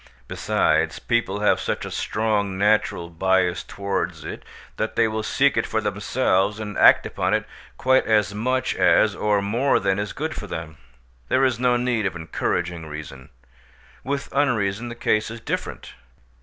Besides, 0.27 0.97
people 0.97 1.41
have 1.41 1.59
such 1.59 1.85
a 1.85 1.91
strong 1.91 2.57
natural 2.57 3.07
bias 3.07 3.61
towards 3.61 4.23
it 4.23 4.41
that 4.77 4.95
they 4.95 5.07
will 5.07 5.21
seek 5.21 5.57
it 5.57 5.67
for 5.67 5.79
themselves 5.79 6.59
and 6.59 6.75
act 6.79 7.05
upon 7.05 7.35
it 7.35 7.45
quite 7.77 8.07
as 8.07 8.33
much 8.33 8.73
as 8.73 9.13
or 9.13 9.43
more 9.43 9.79
than 9.79 9.99
is 9.99 10.11
good 10.11 10.33
for 10.33 10.47
them: 10.47 10.77
there 11.29 11.45
is 11.45 11.59
no 11.59 11.77
need 11.77 12.07
of 12.07 12.15
encouraging 12.15 12.87
reason. 12.87 13.29
With 14.03 14.27
unreason 14.33 14.89
the 14.89 14.95
case 14.95 15.29
is 15.29 15.39
different. 15.39 15.93